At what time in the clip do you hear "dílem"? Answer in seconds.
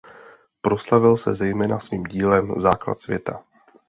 2.03-2.53